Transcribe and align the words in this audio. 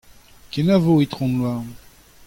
Kenavo 0.51 0.93
Itron 1.03 1.31
Louarn. 1.41 1.67